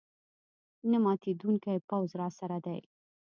[0.89, 2.79] نه ماتېدونکی پوځ راسره دی.